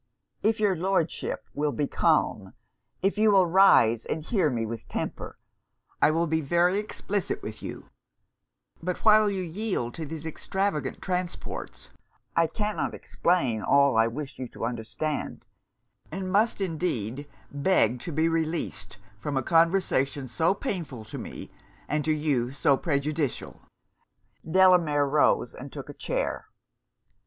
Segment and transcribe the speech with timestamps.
[0.41, 2.55] 'If your Lordship will be calm
[3.03, 5.37] if you will rise, and hear me with temper,
[6.01, 7.87] I will be very explicit with you;
[8.81, 11.91] but while you yield to these extravagant transports,
[12.35, 15.45] I cannot explain all I wish you to understand;
[16.11, 21.51] and must indeed beg to be released from a conversation so painful to me,
[21.87, 23.61] and to you so prejudicial.'
[24.49, 26.47] Delamere rose and took a chair.